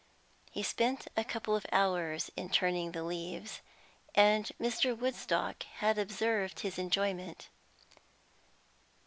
[0.49, 3.61] He spent a couple of hours in turning the leaves,
[4.15, 4.97] and Mr.
[4.97, 7.49] Woodstock had observed his enjoyment.